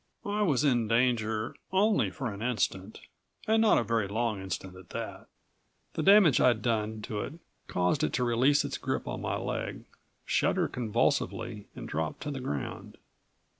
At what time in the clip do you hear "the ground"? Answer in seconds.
12.31-12.97